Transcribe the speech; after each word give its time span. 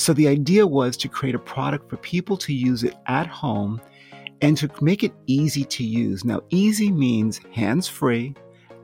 So 0.00 0.14
the 0.14 0.28
idea 0.28 0.66
was 0.66 0.96
to 0.96 1.08
create 1.10 1.34
a 1.34 1.38
product 1.38 1.90
for 1.90 1.98
people 1.98 2.38
to 2.38 2.54
use 2.54 2.84
it 2.84 2.94
at 3.04 3.26
home 3.26 3.82
and 4.40 4.56
to 4.56 4.66
make 4.80 5.02
it 5.04 5.12
easy 5.26 5.62
to 5.76 5.84
use. 5.84 6.24
Now, 6.24 6.40
easy 6.48 6.90
means 6.90 7.38
hands 7.52 7.86
free 7.86 8.34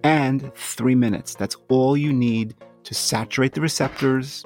and 0.05 0.53
three 0.55 0.95
minutes. 0.95 1.35
That's 1.35 1.57
all 1.71 1.97
you 1.97 2.13
need 2.13 2.55
to 2.85 2.93
saturate 2.93 3.55
the 3.55 3.63
receptors. 3.63 4.45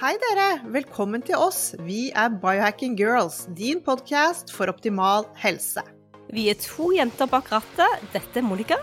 Hei 0.00 0.16
dere, 0.18 0.58
velkommen 0.74 1.22
til 1.22 1.38
oss. 1.38 1.76
Vi 1.86 2.10
er 2.10 2.34
Biohacking 2.42 2.98
Girls, 2.98 3.46
din 3.54 3.78
podcast 3.80 4.50
for 4.50 4.66
optimal 4.66 5.30
helse. 5.36 5.86
Vi 6.34 6.48
er 6.50 6.58
to 6.58 6.90
jenter 6.98 7.30
bak 7.30 7.52
rattet. 7.52 8.10
Dette 8.10 8.42
er 8.42 8.42
Monica. 8.42 8.82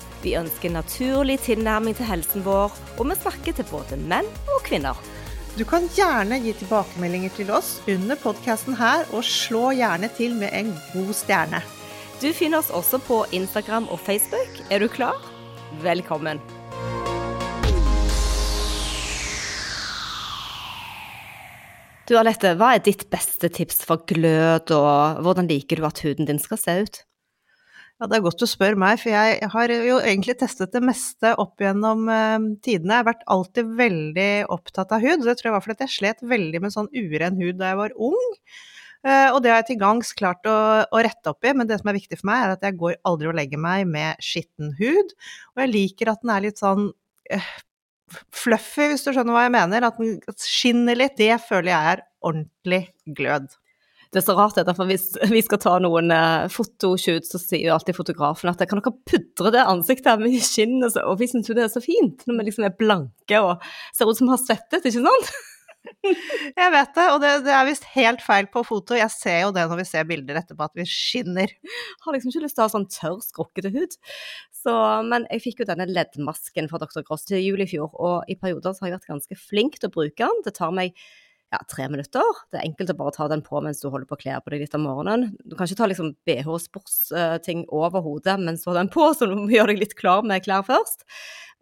Vi 0.21 0.35
ønsker 0.37 0.69
naturlig 0.69 1.39
tilnærming 1.47 1.95
til 1.97 2.05
helsen 2.05 2.43
vår, 2.45 2.75
og 2.99 3.07
vi 3.09 3.17
snakker 3.17 3.55
til 3.57 3.65
både 3.71 3.97
menn 3.97 4.27
og 4.53 4.61
kvinner. 4.67 4.97
Du 5.57 5.65
kan 5.65 5.87
gjerne 5.97 6.37
gi 6.43 6.53
tilbakemeldinger 6.59 7.33
til 7.35 7.49
oss 7.51 7.79
under 7.89 8.19
podkasten 8.21 8.77
her, 8.77 9.07
og 9.17 9.25
slå 9.25 9.71
gjerne 9.79 10.11
til 10.13 10.37
med 10.37 10.53
en 10.53 10.69
god 10.93 11.11
stjerne. 11.17 11.63
Du 12.21 12.29
finner 12.37 12.61
oss 12.61 12.69
også 12.69 13.01
på 13.01 13.23
Instagram 13.33 13.89
og 13.89 13.99
Facebook. 14.05 14.61
Er 14.69 14.85
du 14.85 14.87
klar? 14.93 15.17
Velkommen. 15.81 16.37
Du 22.05 22.17
Alette, 22.19 22.53
hva 22.59 22.75
er 22.75 22.85
ditt 22.85 23.07
beste 23.09 23.49
tips 23.49 23.85
for 23.87 24.05
glød, 24.05 24.69
og 24.75 25.23
hvordan 25.25 25.49
liker 25.49 25.81
du 25.81 25.89
at 25.89 26.05
huden 26.05 26.29
din 26.29 26.41
skal 26.43 26.61
se 26.61 26.83
ut? 26.85 27.07
Ja, 28.01 28.07
Det 28.09 28.17
er 28.17 28.23
godt 28.25 28.41
du 28.41 28.47
spør 28.49 28.73
meg, 28.81 28.97
for 28.97 29.13
jeg 29.13 29.47
har 29.53 29.71
jo 29.75 29.99
egentlig 30.01 30.33
testet 30.39 30.71
det 30.73 30.81
meste 30.81 31.35
opp 31.37 31.61
gjennom 31.61 32.07
eh, 32.09 32.47
tidene. 32.65 32.95
Jeg 32.95 33.03
har 33.03 33.09
vært 33.11 33.27
alltid 33.29 33.75
veldig 33.77 34.31
opptatt 34.55 34.95
av 34.95 35.05
hud. 35.05 35.21
Det 35.21 35.35
tror 35.37 35.51
jeg 35.51 35.53
var 35.53 35.63
fordi 35.67 35.85
jeg 35.85 35.93
slet 35.99 36.23
veldig 36.31 36.63
med 36.63 36.73
sånn 36.73 36.89
uren 36.97 37.37
hud 37.37 37.59
da 37.59 37.69
jeg 37.69 37.79
var 37.83 37.93
ung. 38.09 38.25
Eh, 39.05 39.27
og 39.29 39.37
det 39.45 39.53
har 39.53 39.61
jeg 39.61 39.67
til 39.69 39.79
gangs 39.83 40.15
klart 40.17 40.49
å, 40.49 40.57
å, 40.81 41.03
rette 41.05 41.29
opp 41.29 41.45
i, 41.45 41.53
men 41.53 41.69
det 41.69 41.77
som 41.77 41.93
er 41.93 41.99
viktig 41.99 42.17
for 42.23 42.31
meg, 42.31 42.41
er 42.41 42.55
at 42.55 42.65
jeg 42.65 42.79
går 42.81 42.97
aldri 43.05 43.29
og 43.29 43.37
legger 43.37 43.61
meg 43.61 43.85
med 43.93 44.25
skitten 44.25 44.73
hud. 44.81 45.13
Og 45.53 45.61
jeg 45.61 45.73
liker 45.75 46.15
at 46.15 46.25
den 46.25 46.33
er 46.33 46.45
litt 46.47 46.65
sånn 46.65 46.89
eh, 47.29 47.53
fluffy, 48.33 48.89
hvis 48.95 49.05
du 49.05 49.11
skjønner 49.13 49.37
hva 49.37 49.45
jeg 49.45 49.57
mener. 49.59 49.91
At 49.91 50.01
den 50.01 50.17
skinner 50.41 50.97
litt. 50.97 51.21
Det 51.21 51.35
føler 51.45 51.75
jeg 51.75 51.93
er 51.93 52.07
ordentlig 52.25 52.87
glød 53.13 53.60
det 54.11 54.19
er 54.19 54.25
så 54.25 54.35
rart, 54.35 54.57
det, 54.59 54.75
for 54.75 54.89
hvis 54.89 55.13
vi 55.31 55.41
skal 55.45 55.61
ta 55.63 55.77
noen 55.79 56.11
fotoshoots, 56.51 56.81
fotoshoot, 56.81 57.27
så 57.29 57.39
sier 57.39 57.69
jo 57.69 57.75
alltid 57.75 57.95
fotografen 57.95 58.51
at 58.51 58.63
kan 58.67 58.81
dere 58.81 58.93
pudre 59.07 59.53
det 59.55 59.63
ansiktet 59.63 60.19
med 60.19 60.35
skinn, 60.43 60.81
og, 60.83 60.97
og 61.05 61.15
vi 61.21 61.29
syns 61.31 61.47
jo 61.49 61.55
det 61.57 61.67
er 61.67 61.71
så 61.71 61.83
fint 61.83 62.25
når 62.27 62.41
vi 62.41 62.49
liksom 62.49 62.67
er 62.67 62.75
blanke 62.77 63.39
og 63.39 63.63
ser 63.95 64.09
ut 64.09 64.19
som 64.19 64.27
vi 64.27 64.35
har 64.35 64.43
svettet, 64.43 64.83
ikke 64.83 64.99
sant? 64.99 65.31
jeg 66.61 66.73
vet 66.75 66.91
det, 66.97 67.05
og 67.13 67.21
det, 67.23 67.31
det 67.45 67.53
er 67.55 67.65
visst 67.67 67.87
helt 67.95 68.21
feil 68.21 68.47
på 68.51 68.63
foto. 68.67 68.97
Jeg 68.97 69.09
ser 69.13 69.39
jo 69.45 69.53
det 69.55 69.63
når 69.69 69.81
vi 69.81 69.87
ser 69.89 70.05
bilder 70.09 70.37
etterpå, 70.41 70.67
at 70.67 70.77
vi 70.77 70.85
skinner. 70.89 71.53
Har 72.03 72.15
liksom 72.15 72.33
ikke 72.33 72.43
lyst 72.45 72.57
til 72.57 72.63
å 72.63 72.67
ha 72.67 72.73
sånn 72.73 72.87
tørr, 72.91 73.17
skrukkete 73.25 73.71
hud. 73.73 73.97
Så, 74.61 74.75
men 75.07 75.25
jeg 75.31 75.45
fikk 75.47 75.63
jo 75.63 75.69
denne 75.71 75.89
leddmasken 75.89 76.69
fra 76.69 76.81
Dr. 76.83 77.01
Gross 77.07 77.25
til 77.29 77.41
jul 77.41 77.65
i 77.65 77.69
fjor, 77.69 77.89
og 77.97 78.29
i 78.29 78.37
perioder 78.37 78.75
så 78.75 78.85
har 78.85 78.91
jeg 78.91 78.99
vært 78.99 79.11
ganske 79.15 79.39
flink 79.41 79.79
til 79.79 79.89
å 79.89 79.95
bruke 79.95 80.21
den. 80.21 80.45
Det 80.45 80.55
tar 80.59 80.75
meg 80.75 80.97
ja, 81.51 81.59
tre 81.67 81.87
minutter. 81.91 82.37
Det 82.51 82.59
er 82.59 82.67
enkelt 82.69 82.93
å 82.93 82.97
bare 83.01 83.13
ta 83.15 83.27
den 83.31 83.43
på 83.43 83.59
mens 83.63 83.81
du 83.83 83.89
holder 83.91 84.07
på 84.07 84.15
å 84.15 84.21
kle 84.21 84.37
på 84.39 84.53
deg 84.53 84.63
litt 84.63 84.77
om 84.77 84.85
morgenen. 84.87 85.33
Du 85.43 85.57
kan 85.57 85.67
ikke 85.67 85.81
ta 85.81 85.89
liksom 85.91 86.13
BH-sportsting 86.27 87.65
over 87.75 88.03
hodet 88.05 88.37
mens 88.39 88.63
du 88.63 88.71
har 88.71 88.79
den 88.79 88.91
på, 88.93 89.09
så 89.11 89.27
du 89.27 89.35
må 89.35 89.49
gjøre 89.55 89.73
deg 89.73 89.83
litt 89.83 89.97
klar 89.99 90.23
med 90.27 90.45
klær 90.45 90.63
først. 90.67 91.03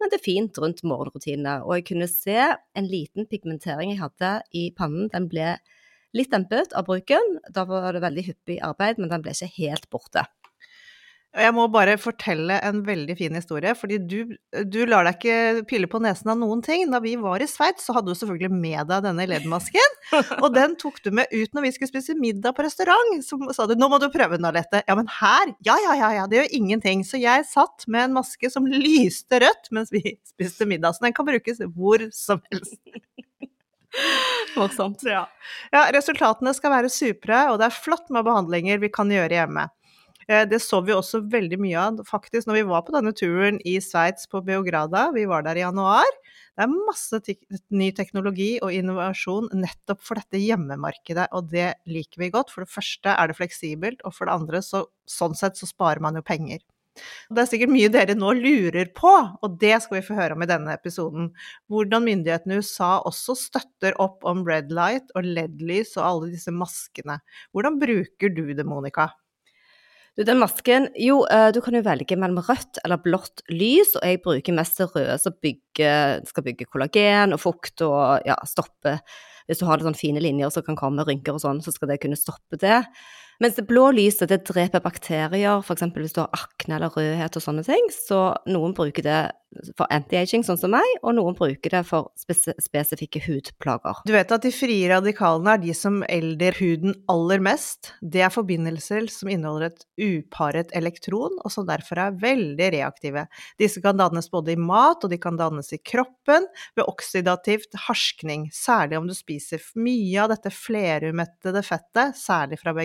Men 0.00 0.12
det 0.12 0.20
er 0.20 0.24
fint 0.24 0.62
rundt 0.62 0.84
morgenrutinene. 0.86 1.58
Og 1.66 1.76
jeg 1.76 1.88
kunne 1.90 2.08
se 2.08 2.38
en 2.40 2.88
liten 2.88 3.26
pigmentering 3.28 3.92
jeg 3.92 4.00
hadde 4.00 4.34
i 4.56 4.70
pannen. 4.78 5.10
Den 5.12 5.26
ble 5.32 5.56
litt 6.16 6.30
dempet 6.32 6.72
av 6.78 6.86
bruken. 6.88 7.40
Da 7.52 7.66
var 7.68 7.92
det 7.92 8.04
veldig 8.06 8.28
hyppig 8.30 8.60
arbeid, 8.64 9.02
men 9.02 9.10
den 9.12 9.26
ble 9.26 9.34
ikke 9.34 9.50
helt 9.58 9.90
borte. 9.92 10.24
Jeg 11.30 11.54
må 11.54 11.68
bare 11.70 11.92
fortelle 12.00 12.56
en 12.66 12.80
veldig 12.82 13.14
fin 13.14 13.36
historie, 13.38 13.70
fordi 13.78 14.00
du, 14.02 14.32
du 14.66 14.78
lar 14.90 15.06
deg 15.06 15.20
ikke 15.20 15.62
pille 15.70 15.86
på 15.90 16.00
nesen 16.02 16.32
av 16.32 16.40
noen 16.40 16.58
ting. 16.66 16.88
Da 16.90 16.98
vi 17.04 17.12
var 17.20 17.38
i 17.38 17.46
Sveits, 17.46 17.86
så 17.86 17.94
hadde 17.94 18.10
du 18.10 18.18
selvfølgelig 18.18 18.50
med 18.50 18.90
deg 18.90 19.04
denne 19.06 19.28
leddmasken, 19.30 19.94
og 20.42 20.48
den 20.56 20.74
tok 20.80 20.98
du 21.04 21.12
med 21.14 21.30
ut 21.30 21.54
når 21.54 21.68
vi 21.68 21.72
skulle 21.76 21.92
spise 21.92 22.18
middag 22.18 22.56
på 22.58 22.66
restaurant. 22.66 23.22
Så 23.22 23.38
sa 23.54 23.68
du 23.70 23.76
'nå 23.78 23.90
må 23.92 24.02
du 24.02 24.08
prøve 24.10 24.40
den, 24.40 24.50
Alette'. 24.50 24.82
Ja, 24.90 24.98
men 24.98 25.06
her? 25.20 25.54
Ja, 25.62 25.78
ja, 25.86 25.94
ja, 26.02 26.10
ja, 26.18 26.26
det 26.26 26.40
gjør 26.40 26.52
ingenting. 26.58 27.06
Så 27.06 27.22
jeg 27.22 27.46
satt 27.46 27.86
med 27.86 28.08
en 28.08 28.18
maske 28.18 28.50
som 28.50 28.66
lyste 28.66 29.38
rødt 29.38 29.70
mens 29.70 29.94
vi 29.94 30.02
spiste 30.34 30.66
middag, 30.66 30.98
så 30.98 31.06
den 31.06 31.14
kan 31.14 31.30
brukes 31.30 31.62
hvor 31.62 32.10
som 32.10 32.42
helst. 32.50 32.80
Voldsomt. 34.58 35.02
Ja. 35.06 35.28
ja, 35.70 35.86
resultatene 35.94 36.52
skal 36.58 36.74
være 36.74 36.90
supre, 36.90 37.44
og 37.52 37.62
det 37.62 37.70
er 37.70 37.82
flott 37.86 38.10
med 38.10 38.26
behandlinger 38.26 38.82
vi 38.82 38.90
kan 38.90 39.10
gjøre 39.10 39.44
hjemme. 39.44 39.70
Eh, 40.30 40.44
det 40.46 40.60
så 40.62 40.78
vi 40.86 40.94
også 40.94 41.24
veldig 41.32 41.58
mye 41.58 41.80
av 41.88 42.00
faktisk 42.06 42.46
når 42.46 42.60
vi 42.60 42.68
var 42.70 42.84
på 42.86 42.94
denne 42.94 43.12
turen 43.16 43.58
i 43.66 43.76
Sveits 43.82 44.28
på 44.30 44.42
Beograda. 44.46 45.08
Vi 45.16 45.26
var 45.26 45.42
der 45.46 45.58
i 45.58 45.64
januar. 45.64 46.06
Det 46.54 46.66
er 46.66 46.74
masse 46.86 47.18
ny 47.72 47.88
teknologi 47.96 48.50
og 48.62 48.74
innovasjon 48.74 49.48
nettopp 49.58 50.02
for 50.04 50.20
dette 50.20 50.38
hjemmemarkedet, 50.38 51.30
og 51.34 51.48
det 51.50 51.72
liker 51.88 52.22
vi 52.22 52.30
godt. 52.34 52.52
For 52.52 52.62
det 52.62 52.70
første 52.70 53.14
er 53.14 53.30
det 53.30 53.38
fleksibelt, 53.38 54.04
og 54.04 54.14
for 54.14 54.28
det 54.28 54.36
andre 54.36 54.60
så 54.62 54.84
sånn 55.08 55.34
sett 55.38 55.58
så 55.58 55.66
sparer 55.70 56.02
man 56.04 56.18
jo 56.18 56.22
penger. 56.26 56.60
Det 57.30 57.42
er 57.42 57.48
sikkert 57.48 57.72
mye 57.72 57.88
dere 57.90 58.16
nå 58.18 58.32
lurer 58.36 58.90
på, 58.94 59.12
og 59.40 59.56
det 59.62 59.78
skal 59.82 60.00
vi 60.00 60.04
få 60.04 60.18
høre 60.18 60.36
om 60.36 60.44
i 60.44 60.50
denne 60.50 60.74
episoden. 60.74 61.30
Hvordan 61.70 62.04
myndighetene 62.06 62.58
i 62.58 62.62
USA 62.62 62.98
også 63.08 63.38
støtter 63.38 63.96
opp 64.02 64.26
om 64.28 64.44
red 64.46 64.74
light 64.74 65.10
og 65.16 65.26
LED-lys 65.26 65.96
og 65.96 66.04
alle 66.04 66.30
disse 66.34 66.52
maskene. 66.54 67.18
Hvordan 67.54 67.80
bruker 67.80 68.34
du 68.36 68.44
det, 68.52 68.66
Monica? 68.68 69.08
Du, 70.20 70.24
den 70.28 70.36
masken 70.36 70.90
Jo, 71.00 71.22
uh, 71.32 71.48
du 71.48 71.62
kan 71.64 71.72
jo 71.72 71.80
velge 71.80 72.16
mellom 72.20 72.42
rødt 72.44 72.76
eller 72.84 73.00
blått 73.00 73.40
lys, 73.48 73.94
og 73.96 74.04
jeg 74.04 74.18
bruker 74.20 74.52
mest 74.52 74.76
det 74.76 74.90
røde 74.92 75.14
som 75.16 75.32
skal 75.32 76.44
bygge 76.44 76.66
kollagen 76.68 77.32
og 77.32 77.40
fukt 77.40 77.80
og 77.86 78.26
ja, 78.28 78.36
stoppe 78.44 78.98
Hvis 79.48 79.62
du 79.62 79.64
har 79.64 79.80
litt 79.80 79.88
sånn 79.88 79.96
fine 79.96 80.20
linjer 80.20 80.52
som 80.52 80.66
kan 80.66 80.76
komme 80.76 81.06
rynker 81.08 81.38
og 81.38 81.40
sånn, 81.40 81.62
så 81.64 81.72
skal 81.72 81.88
det 81.94 82.02
kunne 82.02 82.20
stoppe 82.20 82.60
det. 82.60 82.82
Mens 83.40 83.56
det 83.56 83.64
blå 83.68 83.86
lyset 83.96 84.28
det 84.28 84.42
dreper 84.44 84.82
bakterier, 84.84 85.62
f.eks. 85.64 85.86
hvis 85.96 86.16
du 86.16 86.20
har 86.20 86.32
akne 86.36 86.76
eller 86.76 86.92
rødhet 86.92 87.38
og 87.38 87.44
sånne 87.44 87.64
ting. 87.64 87.86
Så 87.94 88.18
noen 88.50 88.76
bruker 88.76 89.06
det 89.06 89.20
for 89.74 89.88
anti-aging, 89.90 90.44
sånn 90.46 90.58
som 90.60 90.70
meg, 90.70 90.86
og 91.02 91.16
noen 91.16 91.34
bruker 91.34 91.72
det 91.74 91.80
for 91.88 92.10
spes 92.18 92.44
spesifikke 92.62 93.22
hudplager. 93.24 93.98
Du 94.06 94.12
vet 94.14 94.30
at 94.30 94.44
de 94.44 94.52
frie 94.54 94.86
radikalene 94.90 95.56
er 95.56 95.62
de 95.64 95.74
som 95.74 96.00
elder 96.06 96.54
huden 96.60 96.94
aller 97.10 97.42
mest. 97.42 97.92
Det 98.00 98.22
er 98.22 98.30
forbindelser 98.30 99.08
som 99.10 99.30
inneholder 99.32 99.72
et 99.72 99.86
uparet 99.98 100.70
elektron, 100.76 101.34
og 101.42 101.54
som 101.54 101.66
derfor 101.68 101.98
er 102.04 102.20
veldig 102.22 102.70
reaktive. 102.76 103.26
Disse 103.60 103.82
kan 103.82 103.98
dannes 103.98 104.30
både 104.30 104.54
i 104.54 104.60
mat, 104.60 105.02
og 105.02 105.10
de 105.10 105.18
kan 105.20 105.38
dannes 105.40 105.72
i 105.74 105.80
kroppen 105.82 106.46
ved 106.78 106.86
oksidativt 106.86 107.74
harskning, 107.88 108.48
særlig 108.54 109.00
om 109.00 109.10
du 109.10 109.16
spiser 109.18 109.64
mye 109.80 110.22
av 110.22 110.30
dette 110.34 110.54
flerumettede 110.54 111.64
fettet, 111.66 112.14
særlig 112.20 112.60
fra 112.62 112.76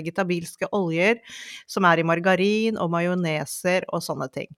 vegetabilske 0.45 0.69
oljer, 0.71 1.21
som 1.67 1.85
er 1.85 1.99
i 1.99 2.05
margarin 2.05 2.77
og 2.77 2.91
majoneser 2.91 3.85
og 3.91 4.03
sånne 4.03 4.29
ting. 4.33 4.49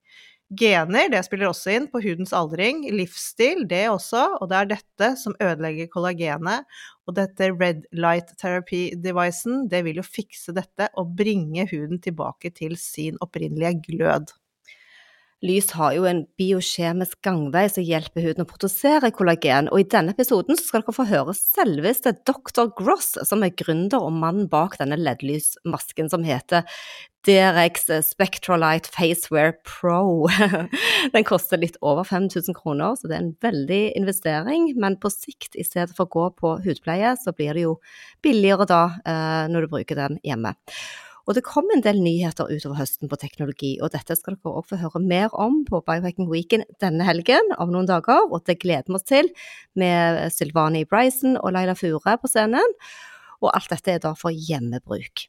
Gener, 0.48 1.10
det 1.12 1.26
spiller 1.26 1.50
også 1.50 1.74
inn 1.76 1.90
på 1.92 2.00
hudens 2.00 2.32
aldring. 2.32 2.86
Livsstil, 2.96 3.66
det 3.68 3.90
også. 3.92 4.40
Og 4.40 4.48
det 4.48 4.56
er 4.56 4.70
dette 4.70 5.10
som 5.20 5.36
ødelegger 5.44 5.90
kollagenet. 5.92 6.64
Og 7.06 7.18
dette 7.18 7.52
red 7.52 7.84
light 7.92 8.32
therapy-devicen, 8.40 9.68
det 9.68 9.84
vil 9.84 10.00
jo 10.00 10.08
fikse 10.08 10.56
dette 10.56 10.88
og 10.96 11.18
bringe 11.20 11.68
huden 11.68 12.00
tilbake 12.00 12.54
til 12.56 12.78
sin 12.80 13.20
opprinnelige 13.20 13.76
glød. 13.90 14.32
Lys 15.46 15.68
har 15.78 15.92
jo 15.94 16.06
en 16.10 16.24
biokjemisk 16.40 17.20
gangvei 17.22 17.68
som 17.70 17.86
hjelper 17.86 18.24
huden 18.26 18.42
å 18.42 18.50
produsere 18.50 19.12
kollagen, 19.14 19.68
og 19.70 19.84
i 19.84 19.86
denne 19.86 20.16
episoden 20.16 20.58
skal 20.58 20.82
dere 20.82 20.96
få 20.98 21.06
høre 21.06 21.36
selveste 21.38 22.16
Dr. 22.26 22.72
Gross, 22.80 23.12
som 23.30 23.46
er 23.46 23.54
gründer 23.54 24.02
og 24.02 24.18
mannen 24.18 24.50
bak 24.50 24.80
denne 24.82 24.98
LED-lysmasken 24.98 26.10
som 26.10 26.26
heter 26.26 26.66
Derex 27.28 27.86
Spectralight 28.08 28.90
Facewear 28.90 29.54
Pro. 29.62 30.26
Den 31.14 31.28
koster 31.28 31.62
litt 31.62 31.78
over 31.86 32.08
5000 32.08 32.58
kroner, 32.58 32.98
så 32.98 33.06
det 33.06 33.20
er 33.20 33.26
en 33.28 33.34
veldig 33.46 33.82
investering, 34.00 34.72
men 34.80 34.98
på 34.98 35.14
sikt, 35.14 35.54
i 35.54 35.66
stedet 35.68 35.94
for 35.94 36.08
å 36.08 36.16
gå 36.18 36.30
på 36.42 36.58
hudpleie, 36.66 37.14
så 37.22 37.36
blir 37.38 37.54
det 37.54 37.68
jo 37.68 37.78
billigere 38.26 38.66
da 38.66 38.86
eh, 39.06 39.44
når 39.54 39.68
du 39.68 39.76
bruker 39.76 40.02
den 40.02 40.18
hjemme. 40.26 40.58
Og 41.28 41.36
det 41.36 41.44
kom 41.44 41.68
en 41.76 41.84
del 41.84 42.00
nyheter 42.00 42.48
utover 42.48 42.80
høsten 42.80 43.12
på 43.12 43.20
teknologi, 43.20 43.74
og 43.84 43.92
dette 43.92 44.16
skal 44.16 44.38
dere 44.38 44.54
også 44.54 44.72
få 44.72 44.82
høre 44.86 45.02
mer 45.04 45.34
om 45.36 45.60
på 45.68 45.82
Biohacking 45.84 46.30
Weekend 46.32 46.64
denne 46.80 47.04
helgen 47.04 47.52
om 47.60 47.74
noen 47.74 47.90
dager, 47.90 48.30
og 48.32 48.46
det 48.48 48.62
gleder 48.64 48.88
vi 48.88 48.96
oss 48.96 49.08
til 49.08 49.32
med 49.76 50.24
Sylvani 50.32 50.86
Bryson 50.88 51.36
og 51.42 51.52
Laila 51.58 51.76
Fure 51.76 52.16
på 52.22 52.32
scenen. 52.32 52.78
Og 53.44 53.52
alt 53.52 53.76
dette 53.76 53.98
er 53.98 54.00
da 54.02 54.16
for 54.18 54.32
hjemmebruk. 54.32 55.28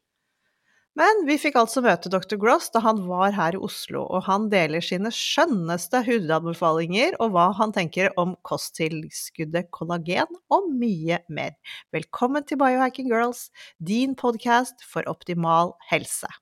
Men 0.98 1.20
vi 1.28 1.36
fikk 1.38 1.54
altså 1.60 1.78
møte 1.84 2.10
dr. 2.10 2.34
Gross 2.42 2.72
da 2.74 2.80
han 2.82 3.04
var 3.06 3.30
her 3.36 3.54
i 3.54 3.60
Oslo, 3.62 4.00
og 4.10 4.24
han 4.26 4.48
deler 4.50 4.82
sine 4.82 5.12
skjønneste 5.14 6.00
hudanbefalinger 6.08 7.14
og 7.22 7.36
hva 7.36 7.44
han 7.54 7.74
tenker 7.76 8.10
om 8.18 8.34
kosttilskuddet 8.48 9.70
kollagen 9.74 10.40
og 10.50 10.66
mye 10.80 11.20
mer. 11.30 11.54
Velkommen 11.94 12.42
til 12.48 12.58
Biohacking 12.58 13.12
Girls, 13.12 13.46
din 13.78 14.18
podkast 14.18 14.82
for 14.82 15.06
optimal 15.06 15.76
helse. 15.92 16.32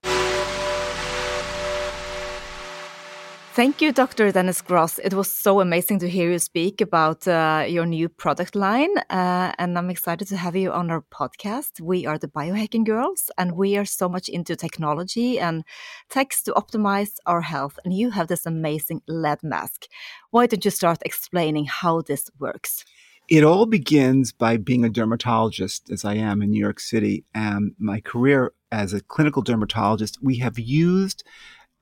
Thank 3.57 3.81
you, 3.81 3.91
Dr. 3.91 4.31
Dennis 4.33 4.61
Gross. 4.61 4.99
It 4.99 5.15
was 5.15 5.31
so 5.31 5.63
amazing 5.63 5.99
to 6.01 6.11
hear 6.11 6.31
you 6.31 6.39
speak 6.39 6.83
about 6.83 7.27
uh, 7.27 7.65
your 7.67 7.87
new 7.87 8.07
product 8.07 8.55
line. 8.55 8.95
Uh, 9.09 9.55
and 9.57 9.79
I'm 9.79 9.89
excited 9.89 10.29
to 10.29 10.37
have 10.37 10.55
you 10.55 10.71
on 10.71 10.91
our 10.91 11.01
podcast. 11.01 11.81
We 11.81 12.05
are 12.05 12.19
the 12.19 12.29
Biohacking 12.29 12.85
Girls, 12.85 13.31
and 13.39 13.53
we 13.53 13.79
are 13.79 13.87
so 13.87 14.11
much 14.11 14.29
into 14.29 14.57
technology 14.57 15.41
and 15.41 15.65
techs 16.11 16.43
to 16.43 16.53
optimize 16.53 17.15
our 17.25 17.41
health. 17.41 17.79
And 17.83 17.95
you 17.95 18.11
have 18.11 18.29
this 18.29 18.45
amazing 18.45 19.01
LED 19.09 19.43
mask. 19.43 19.87
Why 20.33 20.47
don't 20.47 20.63
you 20.63 20.71
start 20.71 20.99
explaining 21.07 21.65
how 21.65 22.03
this 22.03 22.29
works? 22.39 22.85
It 23.27 23.43
all 23.43 23.65
begins 23.65 24.33
by 24.33 24.59
being 24.59 24.85
a 24.85 24.91
dermatologist, 24.91 25.91
as 25.91 26.05
I 26.05 26.17
am 26.17 26.43
in 26.43 26.51
New 26.51 26.61
York 26.61 26.79
City. 26.79 27.25
And 27.35 27.75
my 27.79 28.01
career 28.03 28.53
as 28.71 28.93
a 28.93 29.01
clinical 29.01 29.41
dermatologist, 29.41 30.19
we 30.23 30.37
have 30.41 30.59
used 30.59 31.25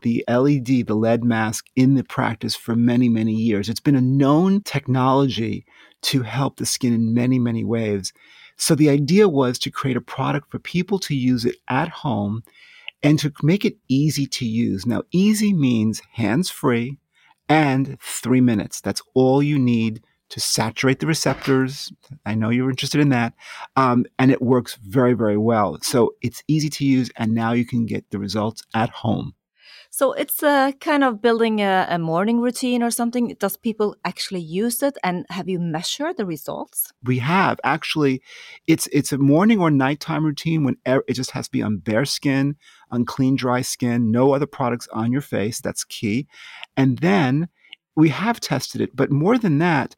the 0.02 0.24
LED, 0.28 0.86
the 0.86 0.94
LED 0.94 1.24
mask 1.24 1.66
in 1.76 1.94
the 1.94 2.04
practice 2.04 2.54
for 2.54 2.76
many, 2.76 3.08
many 3.08 3.32
years. 3.32 3.68
It's 3.68 3.80
been 3.80 3.96
a 3.96 4.00
known 4.00 4.62
technology 4.62 5.64
to 6.02 6.22
help 6.22 6.56
the 6.56 6.66
skin 6.66 6.92
in 6.92 7.14
many, 7.14 7.38
many 7.38 7.64
ways. 7.64 8.12
So 8.56 8.74
the 8.74 8.90
idea 8.90 9.28
was 9.28 9.58
to 9.60 9.70
create 9.70 9.96
a 9.96 10.02
product 10.02 10.50
for 10.50 10.58
people 10.58 10.98
to 11.00 11.14
use 11.14 11.44
it 11.44 11.56
at 11.68 11.88
home 11.88 12.42
and 13.02 13.18
to 13.18 13.32
make 13.42 13.64
it 13.64 13.76
easy 13.88 14.26
to 14.26 14.46
use. 14.46 14.86
Now, 14.86 15.02
easy 15.10 15.52
means 15.52 16.02
hands 16.12 16.50
free 16.50 16.98
and 17.48 17.98
three 18.00 18.40
minutes. 18.40 18.80
That's 18.80 19.02
all 19.14 19.42
you 19.42 19.58
need 19.58 20.02
to 20.30 20.40
saturate 20.40 21.00
the 21.00 21.06
receptors. 21.06 21.92
I 22.24 22.34
know 22.34 22.48
you're 22.48 22.70
interested 22.70 23.00
in 23.00 23.10
that. 23.10 23.34
Um, 23.76 24.06
and 24.18 24.30
it 24.30 24.42
works 24.42 24.76
very, 24.76 25.12
very 25.12 25.36
well. 25.36 25.78
So 25.82 26.14
it's 26.22 26.42
easy 26.48 26.68
to 26.70 26.84
use, 26.84 27.10
and 27.16 27.34
now 27.34 27.52
you 27.52 27.66
can 27.66 27.86
get 27.86 28.10
the 28.10 28.18
results 28.18 28.62
at 28.74 28.90
home. 28.90 29.34
So 29.96 30.12
it's 30.12 30.42
a 30.42 30.74
kind 30.80 31.04
of 31.04 31.22
building 31.22 31.60
a, 31.60 31.86
a, 31.88 32.00
morning 32.00 32.40
routine 32.40 32.82
or 32.82 32.90
something. 32.90 33.36
Does 33.38 33.56
people 33.56 33.94
actually 34.04 34.40
use 34.40 34.82
it, 34.82 34.98
and 35.04 35.24
have 35.30 35.48
you 35.48 35.60
measured 35.60 36.16
the 36.16 36.26
results? 36.26 36.92
We 37.04 37.20
have 37.20 37.60
actually. 37.62 38.20
It's 38.66 38.88
it's 38.88 39.12
a 39.12 39.18
morning 39.18 39.60
or 39.60 39.70
nighttime 39.70 40.24
routine 40.24 40.64
when 40.64 40.78
it 40.84 41.12
just 41.12 41.30
has 41.30 41.46
to 41.46 41.52
be 41.52 41.62
on 41.62 41.76
bare 41.76 42.06
skin, 42.06 42.56
on 42.90 43.04
clean, 43.04 43.36
dry 43.36 43.62
skin, 43.62 44.10
no 44.10 44.34
other 44.34 44.46
products 44.46 44.88
on 44.92 45.12
your 45.12 45.20
face. 45.20 45.60
That's 45.60 45.84
key, 45.84 46.26
and 46.76 46.98
then 46.98 47.48
we 47.94 48.08
have 48.08 48.40
tested 48.40 48.80
it. 48.80 48.96
But 48.96 49.12
more 49.12 49.38
than 49.38 49.58
that, 49.58 49.94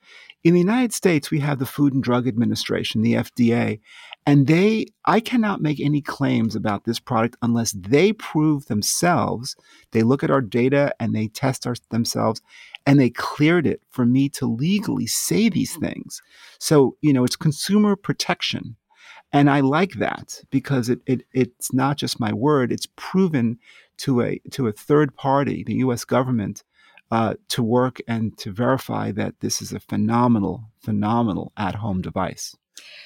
in 0.47 0.55
the 0.55 0.61
United 0.61 0.93
States, 0.93 1.29
we 1.29 1.41
have 1.41 1.59
the 1.59 1.67
Food 1.67 1.93
and 1.93 2.05
Drug 2.05 2.29
Administration, 2.29 3.03
the 3.03 3.15
FDA, 3.15 3.81
and 4.27 4.47
they, 4.47 4.87
I 5.05 5.19
cannot 5.19 5.61
make 5.61 5.81
any 5.81 6.01
claims 6.01 6.55
about 6.55 6.85
this 6.85 7.01
product 7.01 7.37
unless 7.43 7.73
they 7.73 8.13
prove 8.13 8.67
themselves. 8.67 9.57
They 9.91 10.05
look 10.05 10.23
at 10.23 10.31
our 10.31 10.41
data 10.41 10.95
and 11.01 11.17
they 11.17 11.27
test 11.27 11.67
our, 11.67 11.75
themselves 11.91 12.43
and 12.87 13.01
they 13.01 13.11
cleared 13.11 13.67
it 13.67 13.83
for 13.91 14.07
me 14.07 14.29
to 14.31 14.47
legally 14.47 15.09
say 15.09 15.49
these 15.49 15.75
things. 15.79 16.23
So, 16.61 16.97
you 17.01 17.13
know, 17.13 17.25
it's 17.25 17.35
consumer 17.35 17.97
protection. 17.97 18.77
And 19.33 19.51
I 19.51 19.59
like 19.59 19.95
that 19.95 20.43
because 20.51 20.89
it, 20.89 21.01
it 21.07 21.23
it's 21.33 21.75
not 21.75 21.97
just 21.97 22.21
my 22.21 22.33
word, 22.33 22.71
it's 22.71 22.87
proven 22.95 23.59
to 23.99 24.23
a 24.23 24.41
to 24.53 24.69
a 24.69 24.73
third 24.73 25.17
party, 25.17 25.65
the 25.65 25.75
US 25.87 26.05
government, 26.05 26.63
uh, 27.11 27.35
to 27.49 27.63
work 27.63 27.99
and 28.09 28.37
to 28.39 28.53
verify 28.53 29.13
that 29.13 29.41
this 29.41 29.63
is 29.63 29.73
a 29.73 29.81
phenomenal, 29.81 30.65
phenomenal 30.81 31.53
at-home 31.57 32.03
device. 32.03 32.57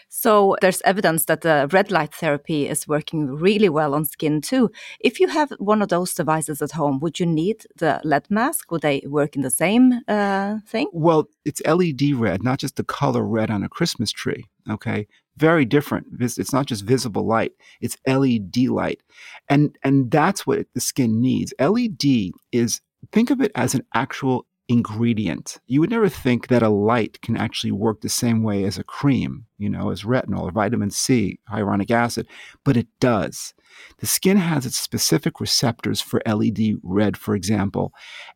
So 0.09 0.57
there's 0.61 0.83
evidence 0.83 1.27
that 1.27 1.43
the 1.43 1.69
red 1.73 1.91
light 1.91 2.13
therapy 2.15 2.69
is 2.69 2.89
working 2.89 3.27
really 3.29 3.69
well 3.69 3.95
on 3.95 4.05
skin 4.05 4.41
too. 4.41 4.71
If 4.99 5.21
you 5.21 5.29
have 5.29 5.53
one 5.59 5.83
of 5.83 5.89
those 5.89 6.15
devices 6.15 6.61
at 6.61 6.73
home, 6.73 6.99
would 7.01 7.21
you 7.21 7.27
need 7.27 7.67
the 7.77 8.01
LED 8.03 8.31
mask? 8.31 8.71
Would 8.73 8.83
they 8.83 9.03
work 9.07 9.37
in 9.37 9.43
the 9.43 9.51
same 9.51 10.01
uh, 10.09 10.59
thing? 10.67 10.89
Well, 10.93 11.29
it's 11.45 11.63
LED 11.65 12.15
red, 12.15 12.43
not 12.43 12.59
just 12.59 12.77
the 12.77 12.85
color 12.85 13.23
red 13.23 13.51
on 13.51 13.63
a 13.63 13.69
Christmas 13.69 14.11
tree. 14.11 14.47
Okay, 14.69 15.07
very 15.37 15.65
different. 15.65 16.07
It's 16.21 16.53
not 16.53 16.67
just 16.67 16.85
visible 16.85 17.27
light; 17.27 17.53
it's 17.81 17.97
LED 18.07 18.57
light, 18.69 19.01
and 19.49 19.77
and 19.83 20.11
that's 20.11 20.47
what 20.47 20.67
the 20.75 20.81
skin 20.81 21.21
needs. 21.21 21.55
LED 21.59 22.33
is 22.53 22.81
think 23.13 23.31
of 23.31 23.41
it 23.41 23.53
as 23.55 23.75
an 23.75 23.85
actual 23.95 24.47
ingredient. 24.71 25.59
You 25.67 25.81
would 25.81 25.91
never 25.91 26.09
think 26.09 26.47
that 26.47 26.63
a 26.63 26.69
light 26.69 27.21
can 27.23 27.37
actually 27.37 27.73
work 27.73 28.01
the 28.01 28.09
same 28.09 28.45
way 28.45 28.65
as 28.65 28.79
a 28.79 28.85
cream, 28.85 29.47
you 29.59 29.69
know, 29.69 29.91
as 29.91 30.05
retinol 30.05 30.43
or 30.43 30.53
vitamin 30.53 30.91
C, 30.91 31.41
hyaluronic 31.51 31.91
acid, 31.91 32.29
but 32.65 32.77
it 32.77 32.87
does. 33.01 33.53
The 33.99 34.07
skin 34.07 34.37
has 34.37 34.67
its 34.67 34.77
specific 34.77 35.41
receptors 35.41 36.01
for 36.01 36.23
LED 36.25 36.77
red, 36.85 37.17
for 37.17 37.35
example, 37.35 37.93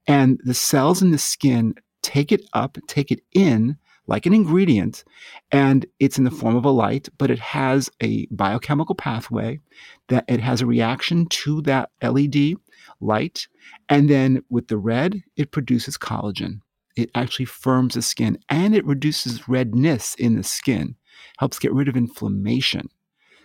and 0.08 0.40
the 0.44 0.54
cells 0.54 1.02
in 1.02 1.12
the 1.12 1.18
skin 1.18 1.75
take 2.02 2.32
it 2.32 2.42
up, 2.52 2.78
take 2.88 3.12
it 3.12 3.20
in 3.32 3.76
like 4.06 4.26
an 4.26 4.34
ingredient, 4.34 5.04
and 5.50 5.87
it's 5.99 6.18
in 6.18 6.25
the 6.25 6.30
form 6.30 6.56
of 6.56 6.64
a 6.64 6.70
light, 6.70 7.08
but 7.16 7.30
it 7.30 7.38
has 7.38 7.90
a 8.02 8.26
biochemical 8.26 8.94
pathway 8.94 9.61
that 10.08 10.25
it 10.28 10.40
has 10.40 10.61
a 10.61 10.66
reaction 10.66 11.26
to 11.26 11.62
that 11.62 11.90
LED 12.02 12.56
light. 13.00 13.49
And 13.88 14.11
then 14.11 14.42
with 14.50 14.68
the 14.68 14.76
red, 14.76 15.23
it 15.37 15.52
produces 15.52 15.96
collagen. 15.96 16.61
It 16.96 17.11
actually 17.14 17.46
firms 17.46 17.94
the 17.94 18.02
skin 18.02 18.38
and 18.49 18.75
it 18.75 18.84
reduces 18.87 19.49
redness 19.49 20.14
in 20.14 20.37
the 20.37 20.44
skin, 20.44 20.96
helps 21.38 21.58
get 21.58 21.73
rid 21.73 21.88
of 21.88 21.96
inflammation. 21.96 22.88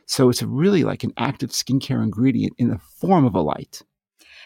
So 0.06 0.30
it's 0.30 0.44
really 0.44 0.84
like 0.84 1.04
an 1.04 1.14
active 1.18 1.52
skincare 1.52 2.04
ingredient 2.04 2.54
in 2.58 2.70
the 2.70 2.80
form 2.80 3.26
of 3.26 3.36
a 3.36 3.42
light. 3.42 3.84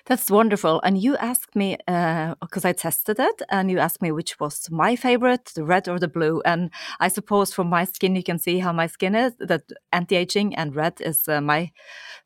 That's 0.05 0.29
wonderful. 0.29 0.81
And 0.81 0.98
you 0.98 1.15
asked 1.17 1.55
me, 1.55 1.77
because 1.86 2.65
uh, 2.65 2.69
I 2.69 2.74
tested 2.74 3.19
it, 3.19 3.41
and 3.50 3.72
you 3.72 3.79
asked 3.79 4.01
me 4.01 4.12
which 4.12 4.38
was 4.38 4.69
my 4.69 4.98
favorite, 4.98 5.51
the 5.55 5.63
red 5.63 5.88
or 5.88 5.98
the 5.98 6.10
blue. 6.10 6.41
And 6.43 6.72
I 7.00 7.07
suppose 7.07 7.53
for 7.53 7.63
my 7.63 7.86
skin, 7.86 8.15
you 8.15 8.24
can 8.24 8.38
see 8.38 8.60
how 8.60 8.74
my 8.74 8.88
skin 8.88 9.15
is, 9.15 9.33
that 9.39 9.63
anti 9.93 10.17
aging 10.17 10.55
and 10.55 10.75
red 10.75 11.00
is 11.00 11.29
uh, 11.29 11.39
my 11.39 11.72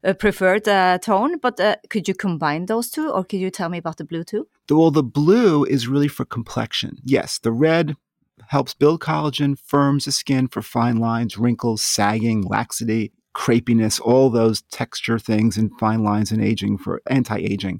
uh, 0.03 0.13
preferred 0.13 0.67
uh, 0.67 0.97
tone. 0.97 1.37
But 1.37 1.59
uh, 1.59 1.75
could 1.89 2.07
you 2.07 2.15
combine 2.15 2.65
those 2.65 2.89
two, 2.89 3.09
or 3.09 3.23
could 3.23 3.39
you 3.39 3.51
tell 3.51 3.69
me 3.69 3.77
about 3.77 3.97
the 3.97 4.05
blue 4.05 4.23
too? 4.23 4.47
Well, 4.69 4.91
the 4.91 5.03
blue 5.03 5.63
is 5.63 5.87
really 5.87 6.07
for 6.07 6.25
complexion. 6.25 6.97
Yes, 7.03 7.37
the 7.37 7.51
red 7.51 7.95
helps 8.47 8.73
build 8.73 9.01
collagen, 9.01 9.57
firms 9.59 10.05
the 10.05 10.11
skin 10.11 10.47
for 10.47 10.63
fine 10.63 10.97
lines, 10.97 11.37
wrinkles, 11.37 11.83
sagging, 11.83 12.41
laxity 12.41 13.11
crepiness, 13.37 14.01
all 14.01 14.31
those 14.31 14.63
texture 14.63 15.19
things 15.19 15.57
and 15.57 15.71
fine 15.79 16.03
lines 16.03 16.31
and 16.31 16.43
aging 16.43 16.77
for 16.77 17.01
anti 17.07 17.37
aging. 17.37 17.79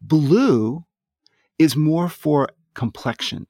Blue 0.00 0.84
is 1.58 1.76
more 1.76 2.08
for 2.08 2.48
complexion. 2.74 3.46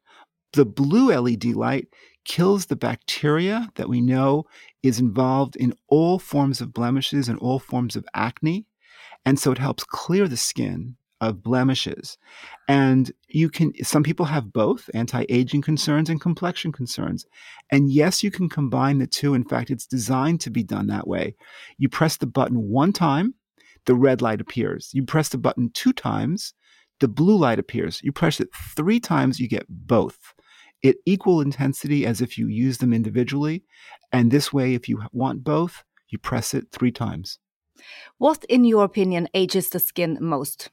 The 0.53 0.67
blue 0.67 1.11
LED 1.11 1.47
light 1.47 1.89
kills 2.25 2.67
the 2.67 2.77
bacteria 2.77 3.71
that 3.77 3.89
we 3.89 4.03
know 4.03 4.45
is 4.83 5.01
involved 5.01 5.57
in 5.57 5.73
all 5.89 6.19
forms 6.19 6.61
of 6.61 6.75
blemishes 6.75 7.29
and 7.29 7.39
all 7.39 7.59
forms 7.59 7.97
of 7.97 8.05
acne. 8.15 8.67
And 9.25 9.39
so 9.39 9.51
it 9.51 9.59
helps 9.59 9.83
clear 9.83 10.29
the 10.29 10.37
skin 10.37 10.97
of 11.21 11.43
blemishes. 11.43 12.19
And 12.69 13.11
you 13.29 13.49
can, 13.49 13.73
some 13.83 14.03
people 14.03 14.27
have 14.27 14.53
both 14.53 14.91
anti 14.95 15.25
aging 15.29 15.63
concerns 15.63 16.11
and 16.11 16.21
complexion 16.21 16.73
concerns. 16.73 17.27
And 17.71 17.91
yes, 17.91 18.23
you 18.23 18.31
can 18.31 18.49
combine 18.49 18.99
the 18.99 19.07
two. 19.07 19.35
In 19.35 19.45
fact, 19.45 19.71
it's 19.71 19.87
designed 19.87 20.41
to 20.43 20.51
be 20.51 20.63
done 20.63 20.87
that 20.89 21.07
way. 21.07 21.35
You 21.79 21.89
press 21.89 22.17
the 22.17 22.27
button 22.27 22.69
one 22.69 22.93
time, 22.93 23.35
the 23.87 23.95
red 23.95 24.23
light 24.23 24.41
appears. 24.41 24.91
You 24.93 25.05
press 25.05 25.29
the 25.29 25.39
button 25.39 25.71
two 25.73 25.93
times, 25.93 26.55
the 27.01 27.09
blue 27.09 27.37
light 27.37 27.59
appears. 27.59 28.01
You 28.03 28.13
press 28.13 28.41
it 28.41 28.49
three 28.77 29.01
times, 29.01 29.41
you 29.41 29.49
get 29.49 29.67
both 29.69 30.35
at 30.85 30.97
equal 31.05 31.41
intensity 31.41 32.07
as 32.07 32.21
if 32.21 32.39
you 32.39 32.49
use 32.49 32.79
them 32.79 32.93
individually. 32.93 33.65
And 34.13 34.31
this 34.31 34.53
way, 34.53 34.75
if 34.75 34.89
you 34.89 35.03
want 35.13 35.45
both, 35.45 35.85
you 36.09 36.19
press 36.19 36.55
it 36.55 36.69
three 36.73 36.93
times. 36.93 37.39
What, 38.19 38.45
in 38.45 38.65
your 38.65 38.85
opinion, 38.85 39.29
ages 39.35 39.69
the 39.69 39.81
skin 39.81 40.19
most? 40.21 40.71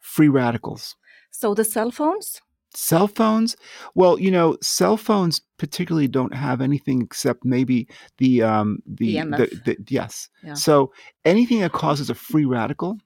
Free 0.00 0.28
radicals. 0.28 0.96
So 1.30 1.54
the 1.54 1.64
cell 1.64 1.90
phones? 1.90 2.40
Cell 2.74 3.08
phones? 3.08 3.56
Well, 3.94 4.18
you 4.18 4.30
know, 4.30 4.56
cell 4.62 4.96
phones 4.96 5.40
particularly 5.58 6.08
don't 6.08 6.34
have 6.34 6.60
anything 6.60 7.02
except 7.02 7.44
maybe 7.44 7.88
the 8.18 8.42
um 8.42 8.80
the, 8.86 9.18
the, 9.36 9.48
the 9.64 9.76
yes. 9.88 10.28
Yeah. 10.44 10.54
So 10.54 10.92
anything 11.24 11.60
that 11.60 11.72
causes 11.72 12.10
a 12.10 12.14
free 12.14 12.44
radical, 12.44 12.96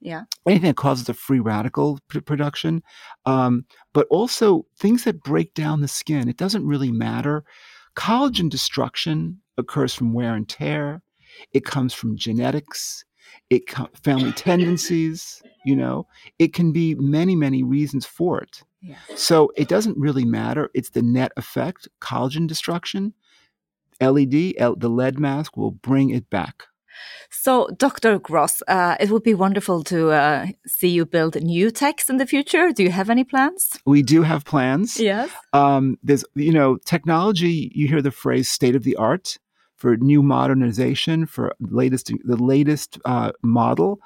Yeah. 0.00 0.24
anything 0.46 0.68
that 0.70 0.76
causes 0.76 1.08
a 1.08 1.14
free 1.14 1.40
radical 1.40 1.98
p- 2.08 2.20
production, 2.20 2.82
um, 3.26 3.64
but 3.92 4.06
also 4.10 4.64
things 4.78 5.04
that 5.04 5.22
break 5.22 5.54
down 5.54 5.80
the 5.80 5.88
skin. 5.88 6.28
It 6.28 6.36
doesn't 6.36 6.64
really 6.66 6.92
matter. 6.92 7.44
Collagen 7.96 8.48
destruction 8.48 9.40
occurs 9.56 9.92
from 9.92 10.12
wear 10.12 10.34
and 10.34 10.48
tear. 10.48 11.02
It 11.52 11.64
comes 11.64 11.92
from 11.94 12.16
genetics. 12.16 13.04
It 13.50 13.62
family 14.02 14.32
tendencies. 14.32 15.42
You 15.64 15.76
know, 15.76 16.06
it 16.38 16.52
can 16.52 16.72
be 16.72 16.94
many 16.94 17.36
many 17.36 17.62
reasons 17.62 18.06
for 18.06 18.40
it. 18.40 18.62
Yeah. 18.80 18.96
So 19.16 19.52
it 19.56 19.68
doesn't 19.68 19.98
really 19.98 20.24
matter. 20.24 20.70
It's 20.74 20.90
the 20.90 21.02
net 21.02 21.32
effect. 21.36 21.88
Collagen 22.00 22.46
destruction. 22.46 23.14
LED, 24.00 24.54
the 24.76 24.88
lead 24.88 25.18
mask 25.18 25.56
will 25.56 25.72
bring 25.72 26.10
it 26.10 26.30
back. 26.30 26.64
So, 27.30 27.68
Dr. 27.76 28.18
Gross, 28.18 28.62
uh, 28.66 28.96
it 28.98 29.10
would 29.10 29.22
be 29.22 29.34
wonderful 29.34 29.84
to 29.84 30.10
uh, 30.10 30.46
see 30.66 30.88
you 30.88 31.04
build 31.04 31.40
new 31.42 31.70
techs 31.70 32.08
in 32.08 32.16
the 32.16 32.26
future. 32.26 32.72
Do 32.72 32.82
you 32.82 32.90
have 32.90 33.10
any 33.10 33.24
plans? 33.24 33.78
We 33.84 34.02
do 34.02 34.22
have 34.22 34.44
plans. 34.44 34.98
Yes. 34.98 35.30
um, 35.52 35.98
there's 36.02 36.24
you 36.34 36.52
know 36.52 36.78
technology 36.84 37.70
you 37.74 37.88
hear 37.88 38.02
the 38.02 38.10
phrase 38.10 38.48
state 38.48 38.74
of 38.74 38.82
the 38.82 38.96
art 38.96 39.38
for 39.78 39.96
new 39.96 40.22
modernization 40.22 41.26
for 41.26 41.54
latest 41.60 42.12
the 42.24 42.36
latest 42.36 42.98
uh, 43.04 43.32
model. 43.42 44.00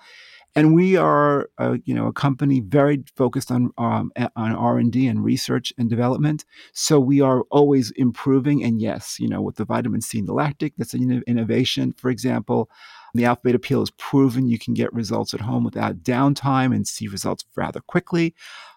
And 0.54 0.74
we 0.74 0.98
are 0.98 1.48
uh, 1.56 1.78
you 1.84 1.94
know 1.94 2.06
a 2.06 2.12
company 2.12 2.60
very 2.60 3.02
focused 3.16 3.50
on 3.50 3.70
um, 3.78 4.12
on 4.36 4.52
r&d 4.52 5.06
and 5.06 5.24
research 5.24 5.72
and 5.78 5.88
development. 5.88 6.44
So 6.74 7.00
we 7.00 7.20
are 7.20 7.42
always 7.50 7.90
improving. 7.92 8.62
And 8.62 8.80
yes 8.80 9.18
you 9.18 9.28
know 9.28 9.40
with 9.40 9.56
the 9.56 9.64
vitamin 9.64 10.02
c 10.02 10.18
and 10.18 10.28
the 10.28 10.34
lactic 10.34 10.74
that's 10.76 10.94
an 10.94 11.22
innovation. 11.26 11.94
For 11.96 12.10
example 12.10 12.70
the 13.14 13.24
alpha 13.24 13.40
beta 13.44 13.58
peel 13.58 13.82
is 13.82 13.90
proven. 13.92 14.46
You 14.46 14.58
can 14.58 14.74
get 14.74 14.92
results 14.92 15.34
at 15.34 15.40
home 15.40 15.64
without 15.64 16.02
downtime 16.02 16.74
and 16.74 16.86
see 16.86 17.08
results 17.08 17.44
rather 17.56 17.80
quickly. 17.80 18.34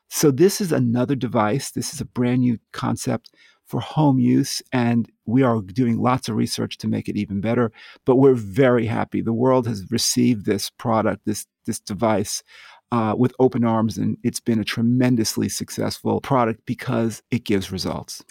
So 0.09 0.31
this 0.31 0.61
is 0.61 0.71
another 0.71 1.15
device. 1.15 1.71
This 1.71 1.93
is 1.93 2.01
a 2.01 2.05
brand 2.05 2.41
new 2.41 2.57
concept 2.71 3.31
for 3.65 3.79
home 3.79 4.19
use, 4.19 4.61
and 4.71 5.09
we 5.25 5.43
are 5.43 5.61
doing 5.61 5.97
lots 5.97 6.29
of 6.29 6.35
research 6.35 6.77
to 6.77 6.87
make 6.87 7.09
it 7.09 7.17
even 7.17 7.41
better. 7.41 7.71
But 8.05 8.17
we're 8.17 8.33
very 8.33 8.85
happy. 8.85 9.21
The 9.21 9.33
world 9.33 9.67
has 9.67 9.89
received 9.91 10.45
this 10.45 10.69
product, 10.69 11.21
this 11.25 11.45
this 11.65 11.79
device, 11.79 12.43
uh, 12.91 13.15
with 13.17 13.33
open 13.39 13.63
arms, 13.63 13.97
and 13.97 14.17
it's 14.23 14.39
been 14.39 14.59
a 14.59 14.63
tremendously 14.63 15.49
successful 15.49 16.21
product 16.21 16.61
because 16.65 17.23
it 17.31 17.43
gives 17.43 17.71
results. 17.71 18.23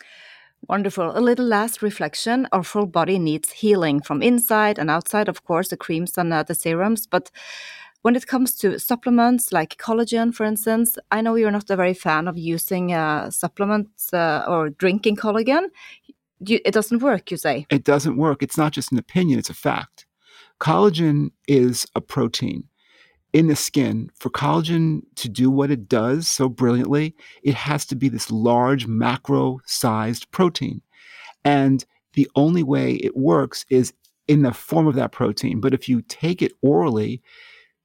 Wonderful. 0.69 1.17
A 1.17 1.21
little 1.21 1.45
last 1.45 1.83
reflection. 1.83 2.49
Our 2.53 2.62
full 2.62 2.87
body 2.87 3.19
needs 3.19 3.53
healing 3.53 4.00
from 4.00 4.23
inside 4.23 4.79
and 4.79 4.91
outside, 4.91 5.29
of 5.29 5.45
course, 5.45 5.69
the 5.69 5.76
creams 5.76 6.17
and 6.17 6.33
uh, 6.33 6.43
the 6.43 6.55
serums. 6.55 7.07
But 7.07 7.31
when 8.05 8.17
it 8.17 8.27
comes 8.27 8.55
to 8.57 8.79
supplements 8.79 9.51
like 9.51 9.79
collagen, 9.79 10.35
for 10.35 10.45
instance, 10.45 10.99
I 11.11 11.23
know 11.23 11.37
you're 11.37 11.51
not 11.51 11.71
a 11.71 11.77
very 11.77 11.95
fan 11.95 12.29
of 12.29 12.37
using 12.37 12.93
uh, 12.93 13.31
supplements 13.31 14.13
uh, 14.13 14.45
or 14.47 14.69
drinking 14.69 15.17
collagen. 15.17 15.69
You, 16.41 16.61
it 16.67 16.75
doesn't 16.75 17.03
work, 17.03 17.31
you 17.31 17.39
say. 17.39 17.67
It 17.71 17.85
doesn't 17.85 18.19
work. 18.19 18.43
It's 18.43 18.59
not 18.59 18.73
just 18.73 18.93
an 18.93 18.99
opinion; 18.99 19.39
it's 19.39 19.49
a 19.49 19.55
fact. 19.55 20.05
Collagen 20.61 21.31
is 21.49 21.87
a 21.95 22.01
protein 22.01 22.69
in 23.35 23.49
the 23.49 23.57
skin, 23.57 24.11
for 24.15 24.31
collagen 24.31 25.03
to 25.17 25.29
do 25.29 25.51
what 25.51 25.71
it 25.71 25.89
does 25.89 26.29
so 26.29 26.49
brilliantly, 26.49 27.17
it 27.43 27.55
has 27.55 27.85
to 27.87 27.97
be 27.97 28.09
this 28.09 28.31
large 28.31 28.87
macro 28.87 29.59
sized 29.67 30.31
protein. 30.31 30.81
And 31.45 31.85
the 32.13 32.31
only 32.37 32.63
way 32.63 32.95
it 32.95 33.17
works 33.17 33.67
is 33.69 33.93
in 34.29 34.43
the 34.43 34.53
form 34.53 34.87
of 34.87 34.95
that 34.95 35.11
protein. 35.11 35.61
But 35.61 35.75
if 35.75 35.89
you 35.89 36.01
take 36.03 36.43
it 36.43 36.53
orally, 36.63 37.23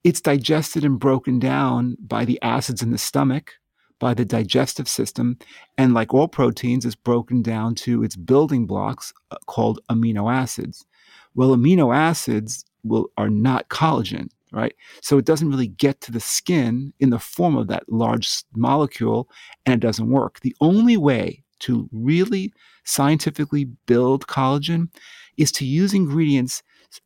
it's 0.04 0.22
digested 0.22 0.84
and 0.84 1.00
broken 1.00 1.40
down 1.40 1.98
by 2.00 2.26
the 2.26 2.42
acids 2.42 2.82
in 2.82 2.92
the 2.92 2.98
stomach, 2.98 3.54
by 4.00 4.14
the 4.14 4.26
digestive 4.26 4.88
system. 4.88 5.38
And 5.78 5.94
like 5.94 6.14
all 6.14 6.28
proteins, 6.28 6.86
it's 6.86 6.96
broken 6.96 7.42
down 7.42 7.76
to 7.76 8.04
its 8.04 8.16
building 8.16 8.66
blocks 8.66 9.14
uh, 9.32 9.38
called 9.46 9.80
amino 9.90 10.32
acids. 10.34 10.86
Well, 11.36 11.50
amino 11.50 11.96
acids 11.96 12.66
will, 12.84 13.12
are 13.18 13.30
not 13.30 13.70
collagen 13.70 14.30
right? 14.52 14.74
So 15.02 15.18
it 15.18 15.26
doesn't 15.26 15.50
really 15.50 15.68
get 15.68 16.02
to 16.02 16.12
the 16.12 16.20
skin 16.20 16.94
in 17.00 17.10
the 17.10 17.20
form 17.20 17.56
of 17.56 17.68
that 17.68 17.84
large 17.88 18.44
molecule 18.56 19.30
and 19.66 19.76
it 19.76 19.86
doesn't 19.86 20.10
work. 20.10 20.40
The 20.40 20.56
only 20.60 20.98
way 20.98 21.44
to 21.60 21.90
really 21.92 22.54
scientifically 22.84 23.66
build 23.86 24.28
collagen 24.28 24.90
is 25.38 25.52
to 25.54 25.66
use 25.66 25.94
ingredients 25.94 26.64